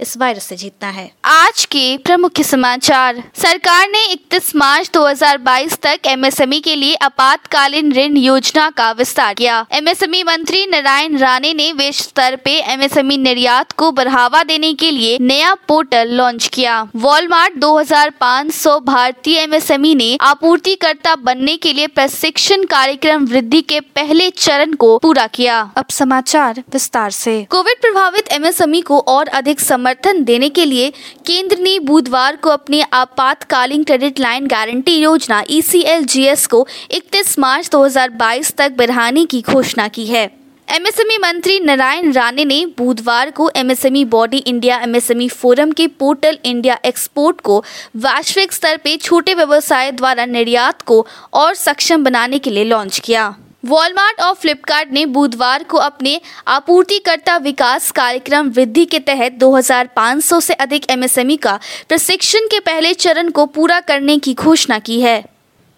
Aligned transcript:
इस 0.00 0.16
वायरस 0.16 0.44
से 0.44 0.56
जीतना 0.56 0.88
है। 0.88 1.12
आज 1.24 1.64
के 1.64 1.98
प्रमुख 1.98 2.40
समाचार। 2.40 3.22
सरकार 3.34 3.88
ने 3.88 4.04
31 4.06 4.56
मार्च 4.56 4.90
2022 4.90 5.78
तक 5.78 6.00
एमएसएमई 6.06 6.60
के 6.60 6.76
लिए 6.76 6.94
आपातकालीन 6.94 7.92
ऋण 7.92 8.16
योजना 8.16 8.70
का 8.70 8.92
विस्तार 8.92 9.34
किया। 9.34 9.66
एमएसएमई 9.72 10.22
मंत्री 10.22 10.66
नारायण 10.66 11.18
राणे 11.18 11.54
ने 11.54 11.72
विश्व 11.72 12.04
स्तर 12.04 12.36
पे 12.36 12.50
एमएसएमई 12.50 13.16
निर्यात 13.16 13.72
को 13.72 13.92
बढ़ावा 13.92 14.42
देने 14.42 14.74
के 14.74 14.90
लिए 14.90 15.18
नया 15.20 15.54
पोर्टल 15.54 16.08
लॉन्च 16.08 16.48
किया। 16.48 16.88
वॉलमार्ट 16.96 17.54
2500 17.54 18.80
भारतीय 18.80 19.38
एमएसएमई 19.38 19.94
ने 19.94 20.18
आपूर्तिकर्ता 20.20 21.16
बनने 21.16 21.56
के 21.56 21.72
लिए 21.72 21.86
प्रशिक्षण 21.86 22.64
कार्यक्रम 22.64 23.24
वृद्धि 23.24 23.62
के 23.62 23.80
पहले 23.80 24.30
चरण 24.30 24.72
को 24.72 24.98
पूरा 24.98 25.26
किया। 25.26 25.72
अब 25.76 25.84
समाचार 25.90 26.62
विस्तार 26.72 27.06
ऐसी 27.06 27.44
कोविड 27.44 27.80
प्रभावित 27.80 28.32
एमएसएमई 28.32 28.80
को 28.80 29.00
और 29.00 29.28
अधिक 29.28 29.60
समय 29.60 29.85
समर्थन 29.86 30.22
देने 30.24 30.48
के 30.48 30.64
लिए 30.64 30.90
केंद्र 31.26 31.56
ने 31.56 31.78
बुधवार 31.80 32.36
को 32.36 32.50
अपनी 32.50 32.80
आपातकालीन 32.92 33.84
क्रेडिट 33.84 34.18
लाइन 34.20 34.46
गारंटी 34.46 34.94
योजना 34.94 35.42
ई 35.50 35.60
e 35.60 36.46
को 36.46 36.66
31 36.90 37.38
मार्च 37.38 37.68
2022 37.70 38.54
तक 38.54 38.72
बढ़ाने 38.78 39.24
की 39.24 39.40
घोषणा 39.42 39.86
की 39.88 40.06
है। 40.06 40.24
एमएसएमई 40.68 41.18
मंत्री 41.18 41.60
नारायण 41.60 42.12
राणे 42.12 42.44
ने 42.44 42.64
बुधवार 42.78 43.30
को 43.30 43.50
MSME 43.56 44.04
body 44.10 44.38
India 44.38 44.80
MSME 44.80 45.28
forum 45.30 45.72
के 45.72 45.86
पोर्टल 45.96 46.38
इंडिया 46.44 46.78
एक्सपोर्ट 46.84 47.40
को 47.40 47.62
वैश्विक 47.98 48.52
स्तर 48.52 48.76
पर 48.76 48.96
छोटे 48.98 49.34
व्यवसाय 49.34 49.92
द्वारा 49.92 50.26
निर्यात 50.26 50.82
को 50.82 51.04
और 51.34 51.54
सक्षम 51.56 52.04
बनाने 52.04 52.38
के 52.38 52.50
लिए 52.50 52.64
लॉन्च 52.64 52.98
किया। 52.98 53.34
वॉलमार्ट 53.64 54.20
और 54.20 54.34
फ्लिपकार्ट 54.34 54.92
ने 54.92 55.04
बुधवार 55.06 55.62
को 55.62 55.76
अपने 55.76 56.20
आपूर्तिकर्ता 56.48 57.36
विकास 57.36 57.90
कार्यक्रम 57.90 58.50
वृद्धि 58.50 58.84
के 58.84 58.98
तहत 58.98 59.38
2500 59.38 60.40
से 60.40 60.54
अधिक 60.54 60.90
एमएसएमई 60.90 61.36
का 61.36 61.58
प्रशिक्षण 61.88 62.46
के 62.46 62.60
पहले 62.60 62.92
चरण 62.94 63.30
को 63.30 63.46
पूरा 63.46 63.80
करने 63.80 64.18
की 64.18 64.34
घोषणा 64.34 64.78
की 64.78 65.00
है। 65.00 65.35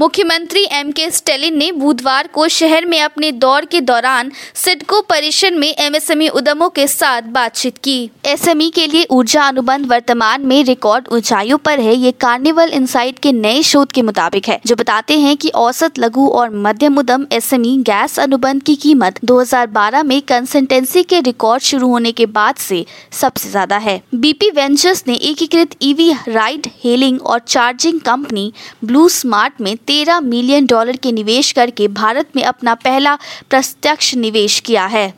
मुख्यमंत्री 0.00 0.62
एम 0.72 0.90
के 0.90 1.10
स्टेलिन 1.10 1.56
ने 1.58 1.70
बुधवार 1.72 2.26
को 2.26 2.46
शहर 2.48 2.84
में 2.86 3.00
अपने 3.00 3.30
दौर 3.34 3.64
के 3.64 3.80
दौरान 3.80 4.30
सिडको 4.56 5.00
परिषद 5.02 5.54
में 5.54 5.68
एमएसएमई 5.68 6.28
उद्यमों 6.30 6.68
के 6.70 6.86
साथ 6.88 7.22
बातचीत 7.32 7.78
की। 7.78 7.98
एसएमई 8.26 8.68
के 8.70 8.86
लिए 8.86 9.06
ऊर्जा 9.10 9.42
अनुबंध 9.44 9.86
वर्तमान 9.86 10.46
में 10.46 10.62
रिकॉर्ड 10.64 11.08
ऊंचाइयों 11.08 11.58
पर 11.58 11.80
है। 11.80 11.94
ये 11.94 12.12
कार्निवल 12.20 12.70
इंसाइट 12.70 13.18
के 13.18 13.32
नए 13.32 13.62
शोध 13.62 13.92
के 13.92 14.02
मुताबिक 14.02 14.48
है, 14.48 14.60
जो 14.66 14.76
बताते 14.76 15.18
हैं 15.18 15.36
कि 15.36 15.48
औसत 15.56 15.98
लघु 15.98 16.26
और 16.28 16.54
मध्यम 16.56 16.98
उद्यम 16.98 17.26
एसएमई 17.32 17.76
गैस 17.86 18.18
अनुबंध 18.20 18.62
की 18.62 18.76
कीमत 18.76 19.20
2012 19.24 20.02
में 20.04 20.20
कंसल्टेंसी 20.22 21.02
के 21.02 21.20
रिकॉर्ड 21.20 21.62
शुरू 21.64 21.88
होने 21.88 22.12
के 22.12 22.26
बाद 22.30 22.56
से 22.58 22.84
सबसे 23.20 23.50
ज़्यादा 23.50 23.76
है। 23.80 24.00
बीपी 24.14 24.50
वेंचर्स 24.52 25.04
ने 25.08 25.16
एकीकृत 25.24 25.76
ईवी 25.82 26.10
राइड 26.28 26.70
हेलिंग 26.84 27.20
और 27.22 27.38
चार्जिंग 27.40 28.00
कंपनी 28.02 28.52
ब्लू 28.84 29.08
स्मार्ट 29.10 29.60
में 29.60 29.76
तेरह 29.90 30.20
मिलियन 30.22 30.66
डॉलर 30.66 30.96
के 30.96 31.10
निवेश 31.12 31.50
करके 31.52 31.86
भारत 31.90 32.28
में 32.36 32.42
अपना 32.44 32.74
पहला 32.76 33.14
प्रत्यक्ष 33.50 34.14
निवेश 34.16 34.58
किया 34.60 34.84
है। 34.86 35.12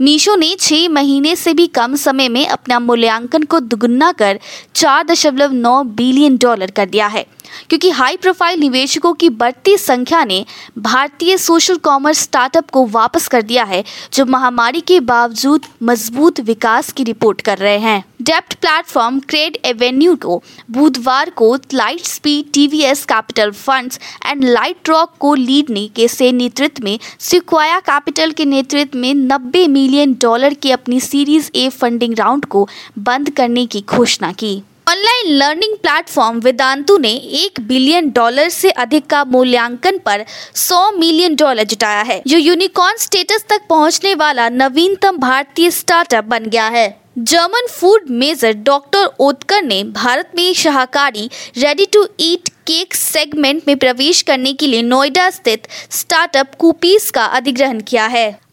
मीशो 0.00 0.36
ने 0.36 0.54
छह 0.60 0.88
महीने 0.88 1.34
से 1.36 1.52
भी 1.54 1.66
कम 1.68 1.94
समय 1.96 2.28
में 2.28 2.46
अपना 2.46 2.78
मूल्यांकन 2.80 3.42
को 3.42 3.60
दुगुना 3.60 4.10
कर 4.12 4.38
चार 4.74 5.04
दशमलव 5.04 5.52
नौ 5.52 5.82
बिलियन 5.92 6.36
डॉलर 6.36 6.70
कर 6.70 6.86
दिया 6.86 7.06
है, 7.06 7.24
क्योंकि 7.68 7.90
हाई 7.90 8.16
प्रोफ़ाइल 8.16 8.60
निवेशकों 8.60 9.12
की 9.12 9.28
बढ़ती 9.30 9.76
संख्या 9.76 10.24
ने 10.24 10.44
भारतीय 10.78 11.36
सोशल 11.38 11.76
कॉमर्स 11.76 12.22
स्टार्टअप 12.22 12.70
को 12.70 12.86
वापस 12.88 13.28
कर 13.28 13.42
दिया 13.42 13.64
है, 13.64 13.84
जो 14.12 14.24
महामारी 14.26 14.80
के 14.80 14.98
बावजूद 15.02 15.66
मज़बूत 15.82 16.40
विकास 16.42 16.92
की 16.92 17.04
रिपोर्ट 17.04 17.40
कर 17.40 17.58
रहे 17.58 17.78
हैं। 17.78 18.02
डेप्ट 18.24 18.54
प्लेटफॉर्म 18.54 19.18
क्रेड 19.20 19.56
एवेन्यू 19.64 20.14
को 20.16 20.42
बुधवार 20.70 21.30
को 21.30 21.54
Lightspeed 22.06 22.52
TVS 22.52 23.04
capital 23.04 23.50
funds 23.50 23.98
and 24.26 24.44
Lightrock 24.88 25.14
को 25.18 25.34
लीड 25.34 25.70
ने 25.70 25.86
के 25.96 26.08
से 26.08 26.30
नेतृत्व 26.32 26.84
में 26.84 26.98
सिक्वाया 27.20 27.80
कैपिटल 27.80 28.32
के 28.32 28.44
नेतृत्व 28.44 28.98
में 28.98 29.12
90 29.14 29.66
मिलियन 29.68 30.14
डॉलर 30.22 30.54
की 30.54 30.70
अपनी 30.70 31.00
सीरीज़ 31.00 31.50
ए 31.54 31.68
फंडिंग 31.70 32.18
राउंड 32.18 32.44
को 32.44 32.68
बंद 32.98 33.30
करने 33.30 33.66
की 33.66 33.84
घोषणा 33.88 34.32
की। 34.32 34.62
ऑनलाइन 34.86 35.28
लर्निंग 35.32 35.76
प्लेटफॉर्म 35.76 36.38
वेदांतु 36.38 36.96
ने 36.98 37.10
एक 37.36 37.60
बिलियन 37.60 38.10
डॉलर 38.10 38.48
से 38.48 38.70
अधिक 38.72 39.06
का 39.06 39.22
मूल्यांकन 39.24 39.98
पर 39.98 40.24
100 40.56 40.80
मिलियन 40.92 41.36
डॉलर 41.36 41.64
जुटाया 41.64 42.02
है, 42.02 42.20
जो 42.26 42.38
यूनिकॉर्न 42.38 42.96
स्टेटस 42.96 43.44
तक 43.48 43.62
पहुँचने 43.68 44.14
वाला 44.14 44.48
नवीनतम 44.50 45.16
भारतीय 45.16 45.70
स्टार्टअप 45.70 46.24
बन 46.24 46.46
गया 46.46 46.68
है। 46.68 46.86
German 47.18 47.66
food 47.70 48.10
major 48.10 48.52
doctor 48.62 49.08
Oetker 49.20 49.62
ने 49.62 49.82
भारत 49.94 50.30
में 50.36 50.52
शाकाहारी 50.54 51.28
ready 51.58 51.86
to 51.86 52.06
eat 52.20 52.48
cake 52.66 52.94
segment 52.94 53.62
में 53.68 53.76
प्रवेश 53.76 54.22
करने 54.22 54.52
के 54.52 54.66
लिए 54.66 54.82
नोएडा 54.82 55.28
स्थित 55.30 55.68
स्टार्टअप 55.90 56.54
कूपीज 56.54 57.10
का 57.10 57.24
अधिग्रहण 57.24 57.80
किया 57.80 58.06
है। 58.06 58.43